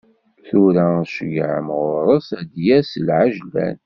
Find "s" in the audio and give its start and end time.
2.91-3.01